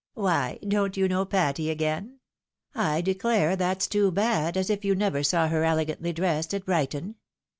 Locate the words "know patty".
1.07-1.69